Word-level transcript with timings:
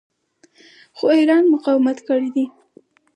خو 0.97 1.05
ایران 1.17 1.43
مقاومت 1.53 1.97
کړی 2.07 2.29
دی. 2.35 2.45